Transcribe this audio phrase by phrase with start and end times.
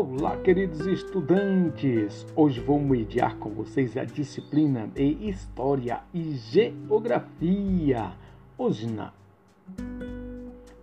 [0.00, 2.24] Olá, queridos estudantes!
[2.36, 8.12] Hoje vou mediar com vocês a disciplina de História e Geografia.
[8.56, 9.12] Hoje, na,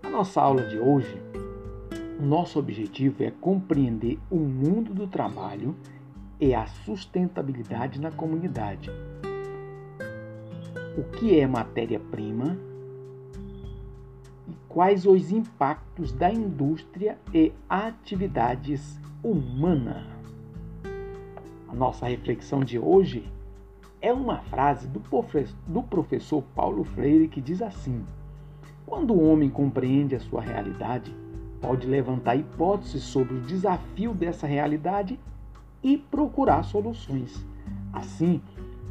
[0.03, 1.17] na nossa aula de hoje,
[2.19, 5.73] o nosso objetivo é compreender o mundo do trabalho
[6.37, 8.91] e a sustentabilidade na comunidade.
[10.97, 12.57] O que é matéria-prima
[14.67, 20.03] quais os impactos da indústria e atividades humanas.
[21.67, 23.27] A nossa reflexão de hoje
[23.99, 28.05] é uma frase do professor Paulo Freire que diz assim:
[28.85, 31.11] Quando o homem compreende a sua realidade,
[31.59, 35.19] pode levantar hipóteses sobre o desafio dessa realidade
[35.81, 37.43] e procurar soluções.
[37.91, 38.39] Assim,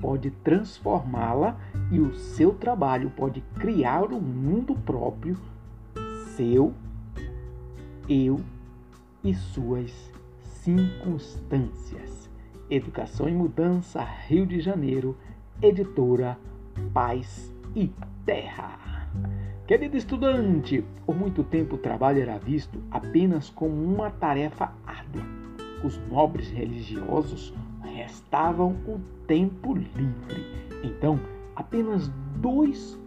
[0.00, 1.56] pode transformá-la
[1.92, 5.38] e o seu trabalho pode criar um mundo próprio
[6.34, 6.74] seu,
[8.08, 8.40] eu
[9.22, 10.13] e suas
[10.64, 12.30] circunstâncias.
[12.70, 15.14] Educação e Mudança, Rio de Janeiro,
[15.60, 16.38] editora
[16.94, 17.92] Paz e
[18.24, 19.10] Terra.
[19.66, 25.22] Querido estudante, por muito tempo o trabalho era visto apenas como uma tarefa árdua.
[25.84, 30.46] Os nobres religiosos restavam o tempo livre.
[30.82, 31.20] Então,
[31.54, 32.98] apenas dois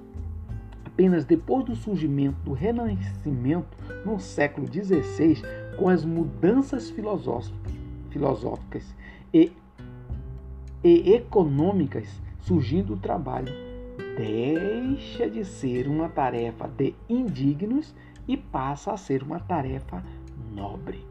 [0.97, 5.43] apenas depois do surgimento do Renascimento no século XVI,
[5.77, 8.95] com as mudanças filosóficas
[9.33, 9.51] e,
[10.83, 12.09] e econômicas
[12.41, 13.53] surgindo o trabalho,
[14.17, 17.93] deixa de ser uma tarefa de indignos
[18.27, 20.03] e passa a ser uma tarefa
[20.53, 21.05] nobre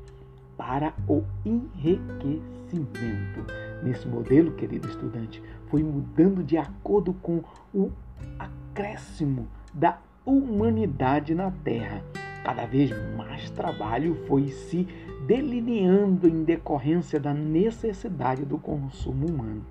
[0.56, 3.44] para o enriquecimento.
[3.82, 7.42] Nesse modelo, querido estudante, foi mudando de acordo com
[7.74, 7.92] o
[8.38, 12.02] acréscimo da humanidade na Terra.
[12.46, 14.86] Cada vez mais trabalho foi se
[15.26, 19.66] delineando em decorrência da necessidade do consumo humano.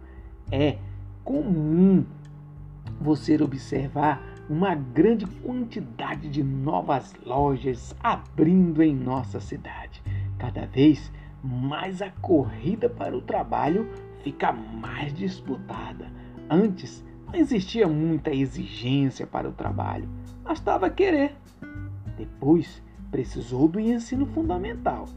[0.52, 0.78] É
[1.24, 2.04] comum
[3.00, 10.04] você observar uma grande quantidade de novas lojas abrindo em nossa cidade.
[10.38, 11.10] Cada vez
[11.42, 13.90] mais a corrida para o trabalho
[14.22, 16.12] fica mais disputada.
[16.50, 20.10] Antes, não existia muita exigência para o trabalho,
[20.44, 21.38] bastava querer.
[22.18, 22.82] Depois,
[23.12, 25.08] precisou do ensino fundamental,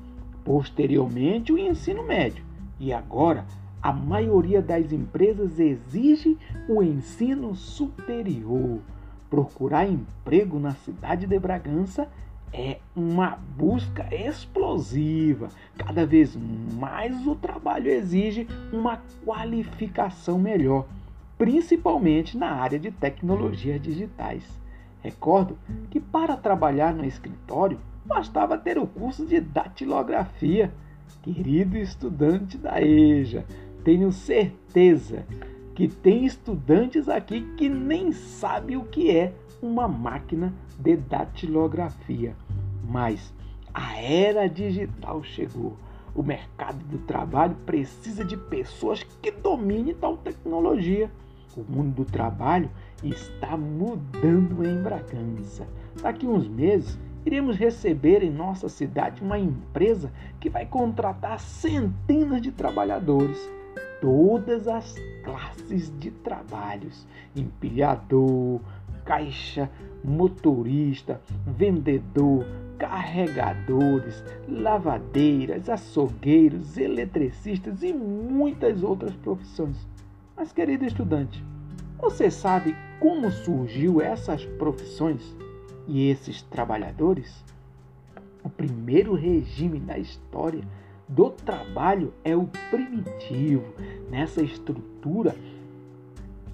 [0.44, 2.44] posteriormente, o ensino médio,
[2.78, 3.44] e agora
[3.82, 6.36] a maioria das empresas exige
[6.68, 8.80] o ensino superior.
[9.30, 12.08] Procurar emprego na cidade de Bragança
[12.52, 15.48] é uma busca explosiva.
[15.76, 16.36] Cada vez
[16.78, 20.86] mais o trabalho exige uma qualificação melhor
[21.38, 24.42] principalmente na área de tecnologias digitais.
[25.02, 25.58] Recordo
[25.90, 30.72] que para trabalhar no escritório bastava ter o curso de datilografia.
[31.22, 33.44] Querido estudante da EJA,
[33.84, 35.26] tenho certeza
[35.74, 39.32] que tem estudantes aqui que nem sabem o que é
[39.62, 42.34] uma máquina de datilografia.
[42.88, 43.32] Mas
[43.72, 45.76] a era digital chegou.
[46.14, 51.10] O mercado do trabalho precisa de pessoas que dominem tal tecnologia.
[51.56, 52.70] O mundo do trabalho
[53.02, 55.66] está mudando em Bragança.
[56.02, 62.50] Daqui uns meses, iremos receber em nossa cidade uma empresa que vai contratar centenas de
[62.50, 63.38] trabalhadores,
[64.00, 64.94] todas as
[65.24, 67.06] classes de trabalhos:
[67.36, 68.60] empilhador,
[69.04, 69.70] caixa,
[70.04, 72.46] motorista, vendedor,
[72.78, 79.76] carregadores, lavadeiras, açougueiros, eletricistas e muitas outras profissões.
[80.36, 81.42] Mas, querido estudante,
[81.98, 85.36] você sabe como surgiu essas profissões
[85.86, 87.44] e esses trabalhadores?
[88.42, 90.62] O primeiro regime da história
[91.08, 93.74] do trabalho é o primitivo.
[94.08, 95.34] Nessa estrutura,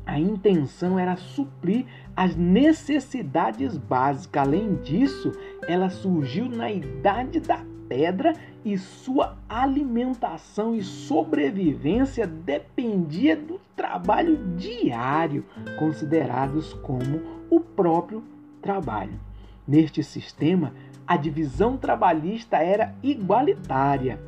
[0.07, 1.87] a intenção era suprir
[2.17, 4.43] as necessidades básicas.
[4.43, 5.33] Além disso,
[5.67, 8.33] ela surgiu na Idade da pedra
[8.65, 15.45] e sua alimentação e sobrevivência dependia do trabalho diário,
[15.79, 17.21] considerados como
[17.51, 18.25] o próprio
[18.63, 19.21] trabalho.
[19.69, 20.73] Neste sistema,
[21.07, 24.19] a divisão trabalhista era igualitária,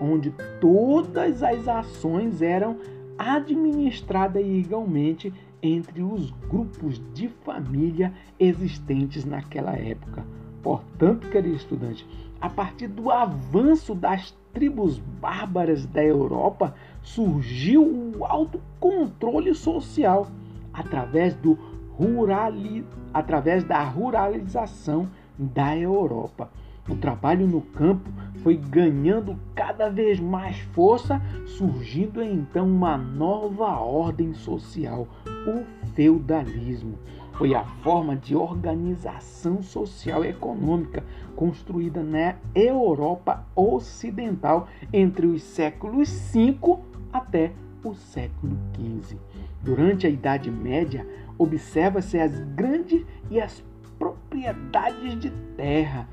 [0.00, 2.76] onde todas as ações eram
[3.16, 5.32] administradas igualmente
[5.62, 10.24] entre os grupos de família existentes naquela época.
[10.64, 12.06] Portanto, querido estudante,
[12.40, 20.26] a partir do avanço das tribos bárbaras da Europa, surgiu o autocontrole social
[20.72, 21.52] através, do
[21.98, 22.82] rurali,
[23.12, 25.06] através da ruralização
[25.38, 26.50] da Europa.
[26.88, 28.10] O trabalho no campo
[28.42, 35.62] foi ganhando cada vez mais força, surgindo então uma nova ordem social, o
[35.94, 36.98] feudalismo.
[37.36, 41.02] Foi a forma de organização social e econômica
[41.34, 46.78] construída na Europa Ocidental entre os séculos V
[47.12, 47.52] até
[47.82, 49.18] o século XV.
[49.62, 53.64] Durante a Idade Média, observa-se as grandes e as
[53.98, 56.08] propriedades de terra,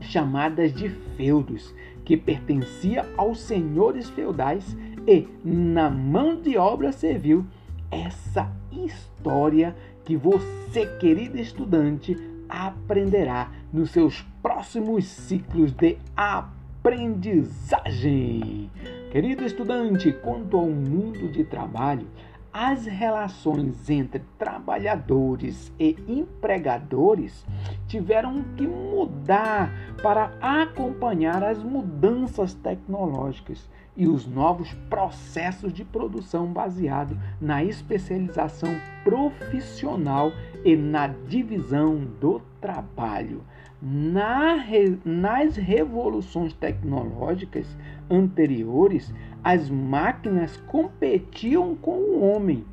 [0.00, 1.74] chamadas de feudos,
[2.04, 7.44] que pertencia aos senhores feudais e na mão de obra serviu
[7.90, 9.74] essa história
[10.06, 12.16] que você, querido estudante,
[12.48, 18.70] aprenderá nos seus próximos ciclos de aprendizagem.
[19.10, 22.06] Querido estudante, quanto ao mundo de trabalho,
[22.52, 27.44] as relações entre trabalhadores e empregadores
[27.88, 29.70] tiveram que mudar
[30.02, 38.70] para acompanhar as mudanças tecnológicas e os novos processos de produção baseado na especialização
[39.02, 40.30] profissional
[40.64, 43.42] e na divisão do trabalho.
[43.80, 44.56] Na,
[45.04, 47.66] nas revoluções tecnológicas
[48.10, 49.12] anteriores,
[49.42, 52.64] as máquinas competiam com o homem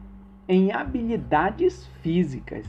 [0.47, 2.65] em habilidades físicas.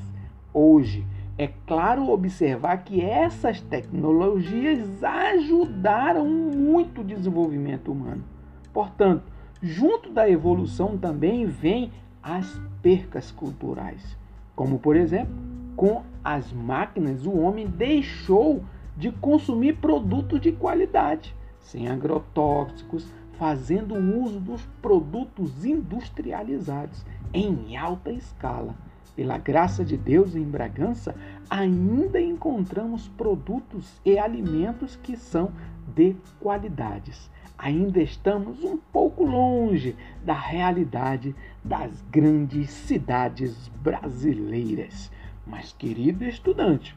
[0.52, 1.04] Hoje,
[1.36, 8.33] é claro observar que essas tecnologias ajudaram muito o desenvolvimento humano.
[8.74, 9.22] Portanto,
[9.62, 14.18] junto da evolução também vem as percas culturais.
[14.56, 15.34] Como, por exemplo,
[15.76, 18.64] com as máquinas, o homem deixou
[18.96, 28.74] de consumir produtos de qualidade, sem agrotóxicos, fazendo uso dos produtos industrializados em alta escala.
[29.16, 31.14] Pela graça de Deus em Bragança,
[31.48, 35.52] ainda encontramos produtos e alimentos que são
[35.94, 37.30] de qualidades.
[37.56, 45.10] Ainda estamos um pouco longe da realidade das grandes cidades brasileiras.
[45.46, 46.96] Mas, querido estudante,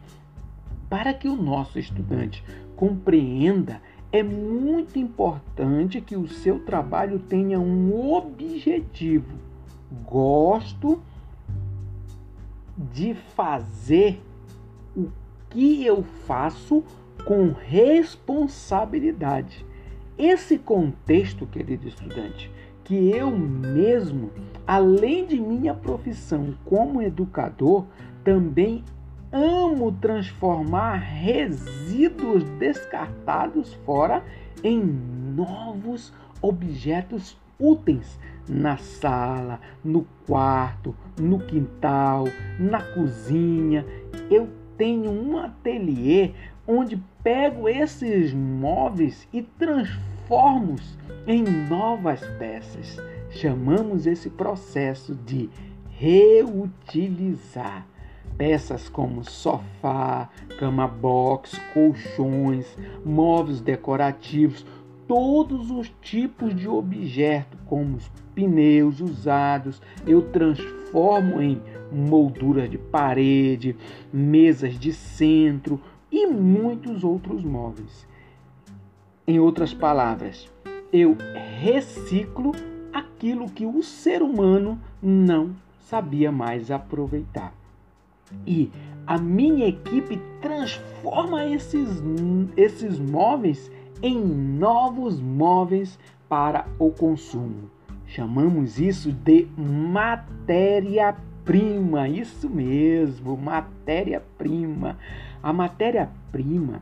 [0.90, 2.44] para que o nosso estudante
[2.76, 3.80] compreenda
[4.12, 9.38] é muito importante que o seu trabalho tenha um objetivo.
[10.06, 11.00] Gosto
[12.78, 14.24] de fazer
[14.96, 15.12] o
[15.50, 16.84] que eu faço
[17.26, 19.66] com responsabilidade.
[20.18, 22.52] Esse contexto, querido estudante,
[22.84, 24.32] que eu mesmo,
[24.66, 27.86] além de minha profissão como educador,
[28.24, 28.84] também
[29.32, 34.24] amo transformar resíduos descartados fora
[34.64, 34.80] em
[35.36, 36.12] novos
[36.42, 42.26] objetos úteis na sala, no quarto, no quintal,
[42.60, 43.86] na cozinha.
[44.32, 46.32] Eu tenho um ateliê
[46.68, 50.76] onde pego esses móveis e transformo
[51.26, 52.98] em novas peças.
[53.30, 55.50] Chamamos esse processo de
[55.90, 57.86] reutilizar.
[58.38, 60.30] Peças como sofá,
[60.60, 64.64] cama box, colchões, móveis decorativos,
[65.08, 71.62] todos os tipos de objeto, como os pneus usados, eu transformo em
[71.92, 73.76] molduras de parede,
[74.12, 75.80] mesas de centro
[76.12, 78.08] e muitos outros móveis.
[79.26, 80.50] Em outras palavras,
[80.92, 81.18] eu
[81.62, 82.54] reciclo
[82.94, 87.54] aquilo que o ser humano não sabia mais aproveitar.
[88.46, 88.70] E
[89.06, 92.04] a minha equipe transforma esses,
[92.58, 96.00] esses móveis em novos móveis
[96.30, 97.72] para o consumo.
[98.06, 102.08] Chamamos isso de matéria-prima.
[102.08, 104.98] Isso mesmo, matéria-prima.
[105.42, 106.82] A matéria-prima,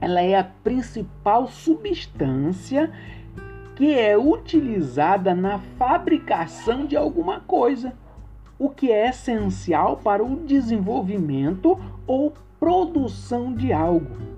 [0.00, 2.90] ela é a principal substância
[3.74, 7.92] que é utilizada na fabricação de alguma coisa
[8.58, 14.35] o que é essencial para o desenvolvimento ou produção de algo.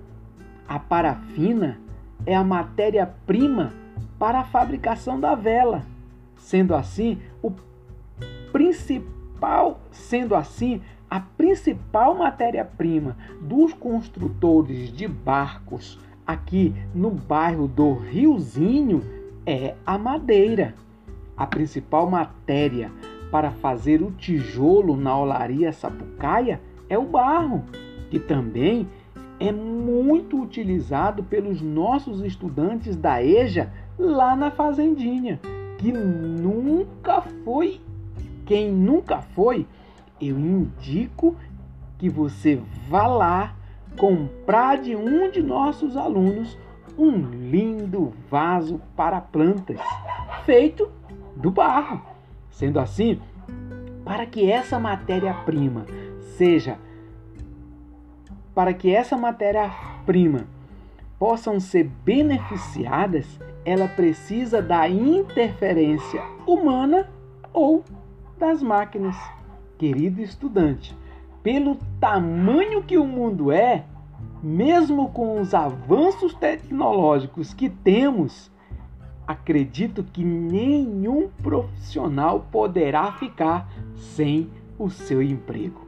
[0.69, 1.81] A parafina
[2.27, 3.73] é a matéria-prima
[4.19, 5.83] para a fabricação da vela.
[6.37, 7.53] Sendo assim, o
[8.53, 19.03] principal, sendo assim, a principal matéria-prima dos construtores de barcos aqui no bairro do Riozinho
[19.47, 20.75] é a madeira.
[21.35, 22.93] A principal matéria
[23.31, 26.61] para fazer o tijolo na olaria Sapucaia
[26.91, 27.65] é o barro,
[28.11, 28.87] que também
[29.41, 35.41] é muito utilizado pelos nossos estudantes da EJA lá na fazendinha,
[35.79, 37.81] que nunca foi,
[38.45, 39.67] quem nunca foi,
[40.21, 41.37] eu indico
[41.99, 43.55] que você vá lá,
[43.97, 46.57] comprar de um de nossos alunos
[46.97, 49.81] um lindo vaso para plantas,
[50.45, 50.91] feito
[51.37, 52.03] do barro.
[52.51, 53.21] Sendo assim,
[54.05, 55.87] para que essa matéria-prima
[56.37, 56.79] seja
[58.59, 60.49] para que essa matéria-prima
[61.17, 67.09] possam ser beneficiadas, ela precisa da interferência humana
[67.53, 67.85] ou
[68.37, 69.17] das máquinas.
[69.79, 70.93] Querido estudante,
[71.41, 73.85] pelo tamanho que o mundo é,
[74.43, 78.51] mesmo com os avanços tecnológicos que temos,
[79.25, 85.81] acredito que nenhum profissional poderá ficar sem o seu emprego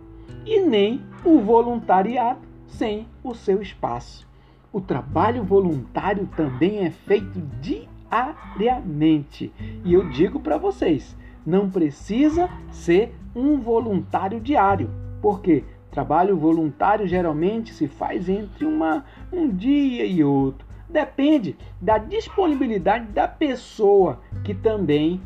[0.47, 4.29] e nem o voluntariado sem o seu espaço.
[4.73, 9.53] O trabalho voluntário também é feito diariamente.
[9.85, 14.89] E eu digo para vocês, não precisa ser um voluntário diário,
[15.21, 20.67] porque trabalho voluntário geralmente se faz entre uma, um dia e outro.
[20.89, 25.21] Depende da disponibilidade da pessoa que também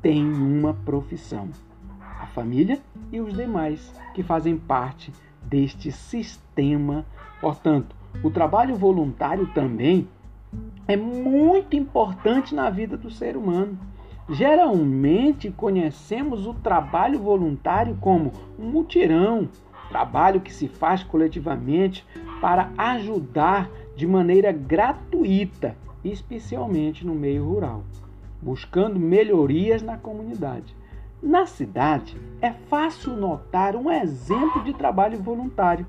[0.00, 1.48] tem uma profissão.
[2.20, 2.78] A família
[3.10, 5.12] e os demais que fazem parte
[5.44, 7.04] deste sistema.
[7.40, 10.08] Portanto, o trabalho voluntário também
[10.86, 13.78] é muito importante na vida do ser humano.
[14.28, 19.48] Geralmente conhecemos o trabalho voluntário como um mutirão,
[19.88, 22.06] trabalho que se faz coletivamente
[22.40, 27.84] para ajudar de maneira gratuita, especialmente no meio rural,
[28.40, 30.74] buscando melhorias na comunidade.
[31.22, 35.86] Na cidade, é fácil notar um exemplo de trabalho voluntário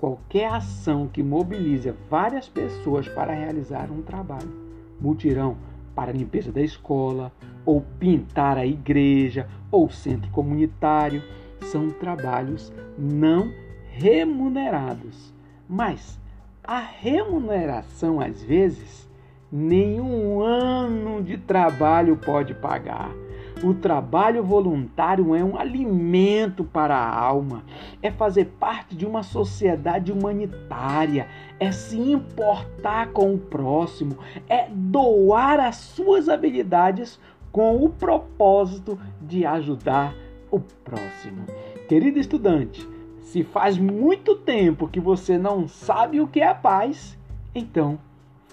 [0.00, 4.50] qualquer ação que mobilize várias pessoas para realizar um trabalho.
[4.98, 5.58] Mutirão
[5.94, 7.30] para a limpeza da escola,
[7.66, 11.22] ou pintar a igreja, ou centro comunitário,
[11.66, 13.52] são trabalhos não
[13.90, 15.34] remunerados.
[15.68, 16.18] Mas
[16.64, 19.06] a remuneração, às vezes,
[19.52, 23.10] nenhum ano de trabalho pode pagar.
[23.62, 27.62] O trabalho voluntário é um alimento para a alma,
[28.02, 34.16] é fazer parte de uma sociedade humanitária, é se importar com o próximo,
[34.48, 37.20] é doar as suas habilidades
[37.52, 40.14] com o propósito de ajudar
[40.50, 41.44] o próximo.
[41.86, 42.88] Querido estudante,
[43.20, 47.18] se faz muito tempo que você não sabe o que é paz,
[47.54, 47.98] então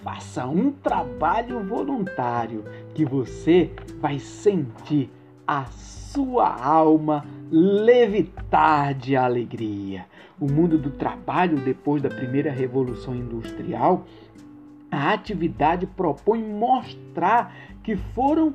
[0.02, 2.64] Faça um trabalho voluntário
[2.94, 5.10] que você vai sentir
[5.44, 10.06] a sua alma levitar de alegria.
[10.38, 14.04] O mundo do trabalho depois da primeira revolução industrial,
[14.88, 17.52] a atividade propõe mostrar
[17.82, 18.54] que foram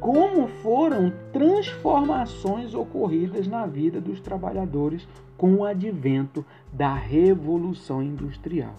[0.00, 8.76] como foram transformações ocorridas na vida dos trabalhadores com o advento da revolução industrial.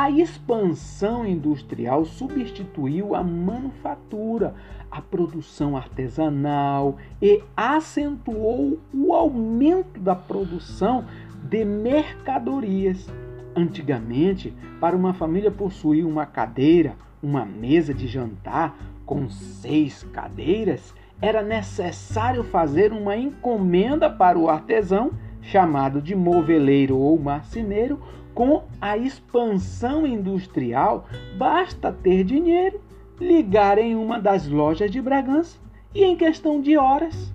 [0.00, 4.54] A expansão industrial substituiu a manufatura,
[4.90, 11.04] a produção artesanal e acentuou o aumento da produção
[11.42, 13.12] de mercadorias.
[13.54, 21.42] Antigamente, para uma família possuir uma cadeira, uma mesa de jantar com seis cadeiras, era
[21.42, 25.10] necessário fazer uma encomenda para o artesão,
[25.42, 28.00] chamado de moveleiro ou marceneiro,
[28.34, 31.06] com a expansão industrial,
[31.36, 32.80] basta ter dinheiro,
[33.20, 35.58] ligar em uma das lojas de Bragança
[35.94, 37.32] e, em questão de horas,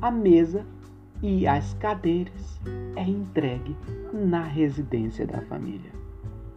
[0.00, 0.66] a mesa
[1.22, 2.60] e as cadeiras
[2.96, 3.76] é entregue
[4.12, 5.90] na residência da família.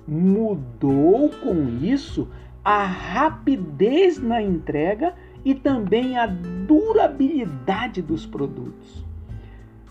[0.07, 2.27] Mudou com isso
[2.63, 5.13] a rapidez na entrega
[5.45, 9.05] e também a durabilidade dos produtos.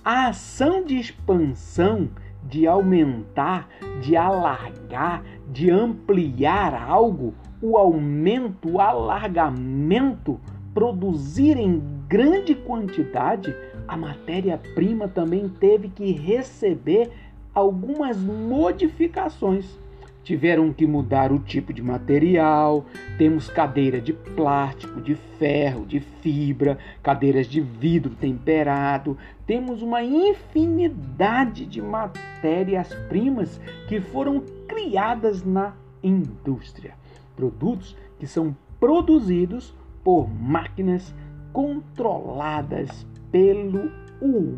[0.04, 2.10] A ação de expansão
[2.48, 3.68] de aumentar,
[4.00, 10.40] de alargar, de ampliar algo, o aumento, o alargamento,
[10.74, 13.54] produzir em grande quantidade,
[13.88, 17.10] a matéria-prima também teve que receber
[17.54, 19.78] algumas modificações
[20.26, 22.84] tiveram que mudar o tipo de material.
[23.16, 29.16] Temos cadeira de plástico, de ferro, de fibra, cadeiras de vidro temperado.
[29.46, 36.94] Temos uma infinidade de matérias-primas que foram criadas na indústria.
[37.36, 41.14] Produtos que são produzidos por máquinas
[41.52, 43.92] controladas pelo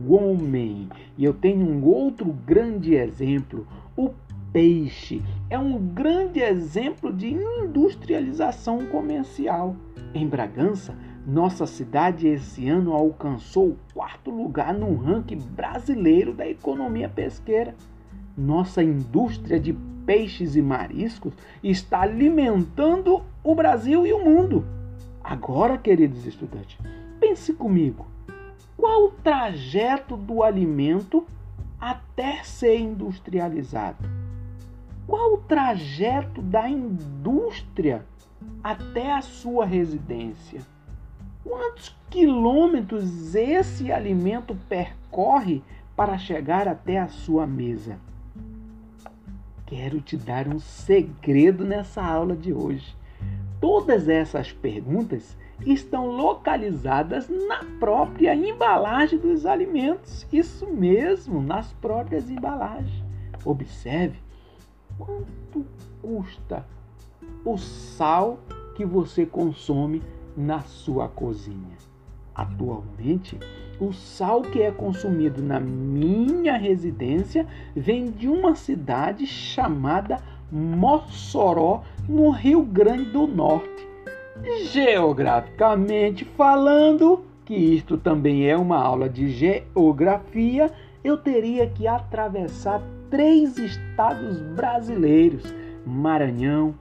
[0.08, 0.88] homem.
[1.18, 4.10] E eu tenho um outro grande exemplo, o
[4.52, 5.22] peixe.
[5.50, 9.76] É um grande exemplo de industrialização comercial.
[10.14, 10.94] Em Bragança,
[11.26, 17.74] nossa cidade esse ano alcançou o quarto lugar no ranking brasileiro da economia pesqueira.
[18.36, 19.72] nossa indústria de
[20.06, 24.64] peixes e mariscos está alimentando o Brasil e o mundo.
[25.22, 26.78] Agora, queridos estudantes,
[27.20, 28.06] pense comigo:
[28.76, 31.26] qual o trajeto do alimento
[31.78, 34.08] até ser industrializado?
[35.08, 38.04] Qual o trajeto da indústria
[38.62, 40.60] até a sua residência?
[41.42, 45.62] Quantos quilômetros esse alimento percorre
[45.96, 47.98] para chegar até a sua mesa?
[49.64, 52.94] Quero te dar um segredo nessa aula de hoje.
[53.62, 60.26] Todas essas perguntas estão localizadas na própria embalagem dos alimentos.
[60.30, 63.02] Isso mesmo, nas próprias embalagens.
[63.42, 64.27] Observe
[64.98, 65.64] quanto
[66.02, 66.66] custa
[67.44, 68.38] o sal
[68.74, 70.02] que você consome
[70.36, 71.76] na sua cozinha.
[72.34, 73.38] Atualmente,
[73.80, 80.18] o sal que é consumido na minha residência vem de uma cidade chamada
[80.50, 83.86] Mossoró, no Rio Grande do Norte.
[84.70, 90.70] Geograficamente falando, que isto também é uma aula de geografia,
[91.02, 95.42] eu teria que atravessar três estados brasileiros:
[95.84, 96.74] Maranhão,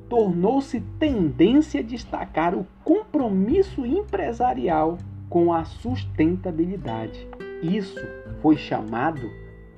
[0.08, 7.28] tornou-se tendência destacar o compromisso empresarial com a sustentabilidade.
[7.62, 8.00] Isso
[8.40, 9.30] foi chamado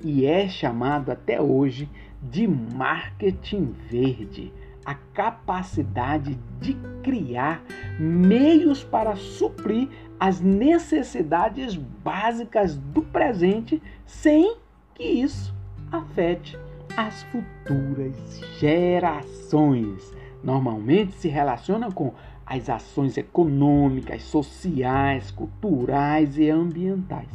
[0.03, 1.89] e é chamado até hoje
[2.21, 4.53] de marketing verde
[4.85, 7.63] a capacidade de criar
[7.99, 9.89] meios para suprir
[10.19, 14.55] as necessidades básicas do presente sem
[14.95, 15.53] que isso
[15.91, 16.57] afete
[16.95, 18.15] as futuras
[18.59, 20.20] gerações.
[20.43, 22.13] Normalmente se relaciona com
[22.45, 27.29] as ações econômicas, sociais, culturais e ambientais.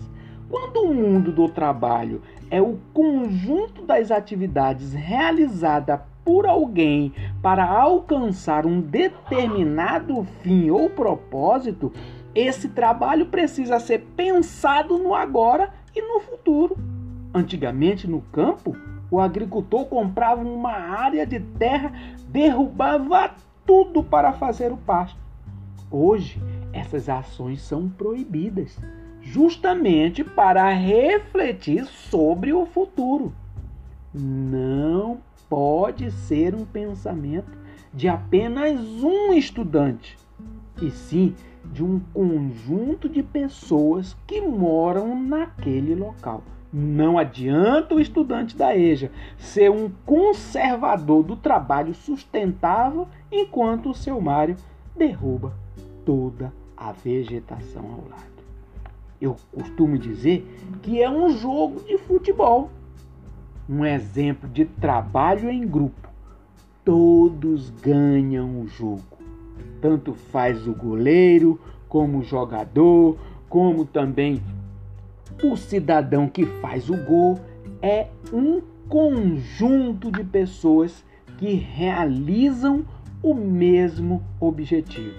[0.48, 8.66] Quando o mundo do trabalho é o conjunto das atividades realizada por alguém para alcançar
[8.66, 11.92] um determinado fim ou propósito,
[12.34, 16.76] esse trabalho precisa ser pensado no agora e no futuro.
[17.32, 18.76] Antigamente, no campo,
[19.10, 21.92] o agricultor comprava uma área de terra,
[22.28, 25.18] derrubava tudo para fazer o pasto.
[25.90, 26.40] Hoje,
[26.72, 28.78] essas ações são proibidas,
[29.22, 33.32] justamente para refletir sobre o futuro.
[34.12, 37.50] Não pode ser um pensamento
[37.92, 40.18] de apenas um estudante,
[40.82, 41.34] e sim
[41.72, 46.42] de um conjunto de pessoas que moram naquele local.
[46.78, 54.20] Não adianta o estudante da EJA ser um conservador do trabalho sustentável enquanto o seu
[54.20, 54.56] Mário
[54.94, 55.54] derruba
[56.04, 58.42] toda a vegetação ao lado.
[59.18, 60.46] Eu costumo dizer
[60.82, 62.70] que é um jogo de futebol,
[63.66, 66.10] um exemplo de trabalho em grupo.
[66.84, 69.16] Todos ganham o jogo.
[69.80, 71.58] Tanto faz o goleiro,
[71.88, 73.16] como o jogador,
[73.48, 74.42] como também
[75.42, 77.38] o cidadão que faz o gol.
[77.82, 81.04] É um conjunto de pessoas
[81.38, 82.84] que realizam
[83.22, 85.14] o mesmo objetivo.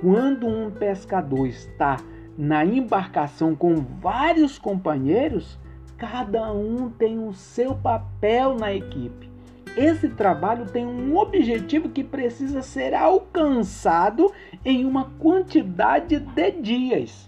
[0.00, 1.96] Quando um pescador está
[2.36, 5.58] na embarcação com vários companheiros,
[5.96, 9.28] cada um tem o seu papel na equipe.
[9.76, 14.32] Esse trabalho tem um objetivo que precisa ser alcançado
[14.64, 17.27] em uma quantidade de dias.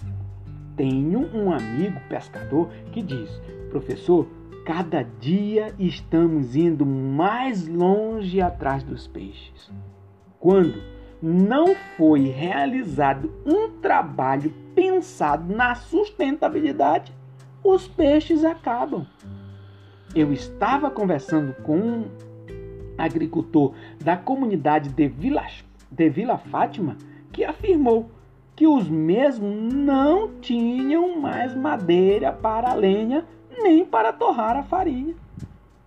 [0.81, 3.29] Tenho um amigo pescador que diz:
[3.69, 4.27] professor,
[4.65, 9.71] cada dia estamos indo mais longe atrás dos peixes.
[10.39, 10.83] Quando
[11.21, 17.13] não foi realizado um trabalho pensado na sustentabilidade,
[17.63, 19.07] os peixes acabam.
[20.15, 22.05] Eu estava conversando com um
[22.97, 25.45] agricultor da comunidade de Vila,
[25.91, 26.97] de Vila Fátima
[27.31, 28.11] que afirmou
[28.61, 33.25] que os mesmos não tinham mais madeira para lenha
[33.63, 35.15] nem para torrar a farinha.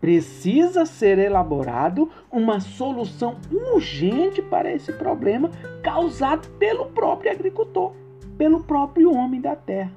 [0.01, 5.51] Precisa ser elaborado uma solução urgente para esse problema
[5.83, 7.93] causado pelo próprio agricultor,
[8.39, 9.91] pelo próprio homem da terra.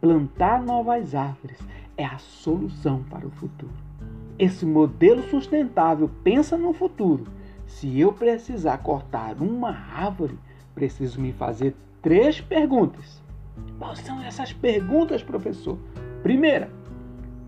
[0.00, 1.60] Plantar novas árvores
[1.96, 3.70] é a solução para o futuro.
[4.36, 7.28] Esse modelo sustentável pensa no futuro.
[7.64, 10.36] Se eu precisar cortar uma árvore,
[10.74, 13.22] preciso me fazer três perguntas.
[13.78, 15.78] Quais são essas perguntas, professor?
[16.22, 16.70] Primeira,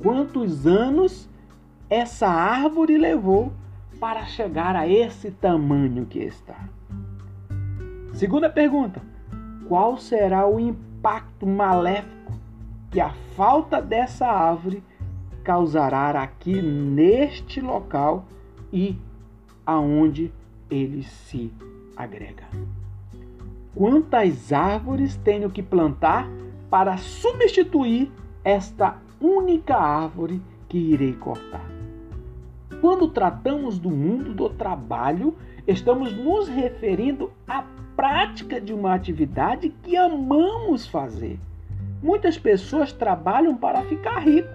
[0.02, 1.28] quantos anos
[1.88, 3.52] essa árvore levou
[3.98, 6.68] para chegar a esse tamanho que está?
[8.14, 9.02] Segunda pergunta,
[9.68, 12.32] qual será o impacto maléfico
[12.90, 14.82] que a falta dessa árvore
[15.44, 18.24] causará aqui neste local
[18.72, 18.96] e
[19.64, 20.32] aonde
[20.70, 21.52] ele se
[21.96, 22.44] agrega.
[23.74, 26.28] Quantas árvores tenho que plantar
[26.68, 28.10] para substituir
[28.44, 31.68] esta única árvore que irei cortar?
[32.80, 35.34] Quando tratamos do mundo do trabalho,
[35.66, 41.38] estamos nos referindo à prática de uma atividade que amamos fazer
[42.02, 44.48] Muitas pessoas trabalham para ficar rico,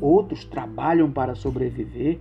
[0.00, 2.18] outros trabalham para sobreviver,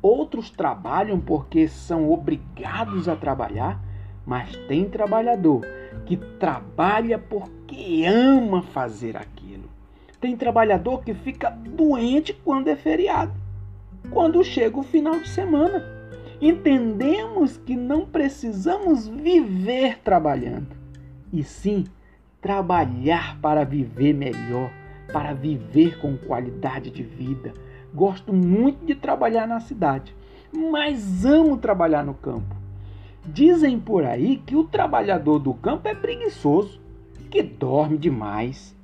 [0.00, 3.78] outros trabalham porque são obrigados a trabalhar,
[4.24, 5.60] mas tem trabalhador
[6.06, 9.68] que trabalha porque ama fazer aquilo.
[10.20, 13.32] Tem trabalhador que fica doente quando é feriado,
[14.10, 15.84] quando chega o final de semana.
[16.40, 20.76] Entendemos que não precisamos viver trabalhando,
[21.32, 21.84] e sim
[22.40, 24.70] trabalhar para viver melhor,
[25.12, 27.54] para viver com qualidade de vida.
[27.94, 30.14] Gosto muito de trabalhar na cidade,
[30.52, 32.63] mas amo trabalhar no campo.
[33.26, 36.78] Dizem por aí que o trabalhador do campo é preguiçoso,
[37.30, 38.76] que dorme demais.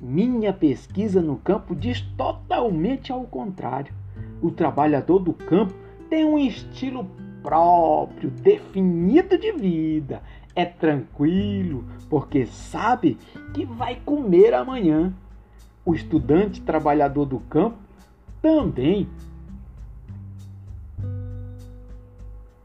[0.00, 3.94] Minha pesquisa no campo diz totalmente ao contrário.
[4.42, 5.74] O trabalhador do campo
[6.10, 7.06] tem um estilo
[7.42, 10.22] próprio, definido de vida,
[10.54, 13.16] é tranquilo, porque sabe
[13.54, 15.14] que vai comer amanhã.
[15.84, 17.78] O estudante trabalhador do campo
[18.42, 19.08] também.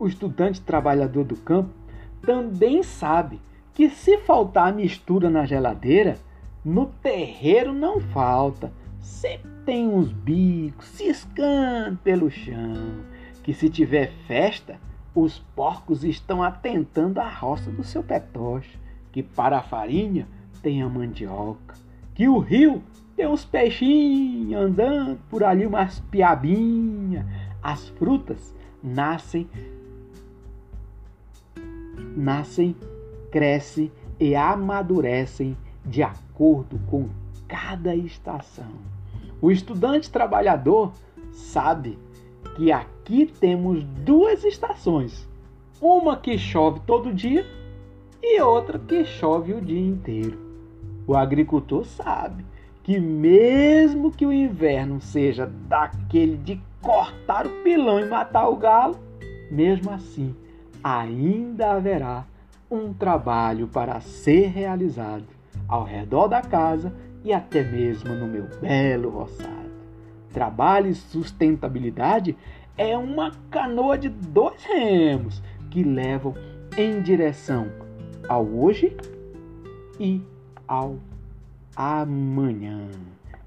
[0.03, 1.69] O estudante trabalhador do campo
[2.21, 3.39] também sabe
[3.73, 6.17] que se faltar mistura na geladeira,
[6.61, 8.69] no terreiro não falta.
[8.99, 12.97] Sempre tem uns bicos ciscando pelo chão.
[13.43, 14.77] Que se tiver festa,
[15.15, 18.77] os porcos estão atentando à roça do seu petoche,
[19.09, 20.27] que para a farinha
[20.61, 21.75] tem a mandioca,
[22.13, 22.83] que o rio
[23.15, 27.25] tem uns peixinhos andando por ali, umas piabinhas.
[27.61, 29.47] As frutas nascem,
[32.15, 32.75] nascem,
[33.31, 37.09] crescem e amadurecem de acordo com
[37.47, 38.71] cada estação.
[39.41, 40.93] O estudante trabalhador
[41.31, 41.97] sabe
[42.55, 45.27] que aqui temos duas estações.
[45.81, 47.45] Uma que chove todo dia
[48.21, 50.37] e outra que chove o dia inteiro.
[51.05, 52.45] O agricultor sabe
[52.83, 58.97] que mesmo que o inverno seja daquele de cortar o pilão e matar o galo,
[59.51, 60.35] mesmo assim
[60.83, 62.25] ainda haverá
[62.69, 65.25] um trabalho para ser realizado
[65.67, 66.93] ao redor da casa
[67.23, 69.71] e até mesmo no meu belo roçado.
[70.33, 72.35] Trabalho e sustentabilidade
[72.77, 76.33] é uma canoa de dois remos que levam
[76.75, 77.67] em direção
[78.27, 78.95] ao hoje
[79.99, 80.21] e
[80.67, 80.97] ao
[81.75, 82.89] amanhã.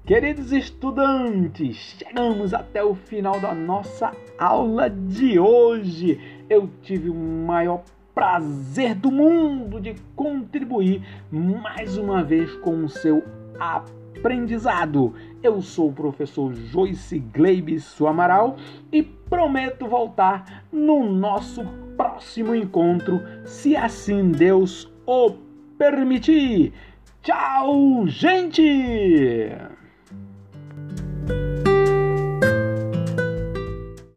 [0.05, 6.36] Queridos estudantes, chegamos até o final da nossa aula de hoje.
[6.49, 7.83] Eu tive o maior
[8.15, 13.23] prazer do mundo de contribuir mais uma vez com o seu
[13.59, 15.13] aprendizado.
[15.43, 18.55] Eu sou o professor Joyce Gleibs Amaral
[18.91, 21.63] e prometo voltar no nosso
[21.97, 25.31] próximo encontro, se assim Deus o
[25.77, 26.73] permitir.
[27.21, 29.51] Tchau, gente!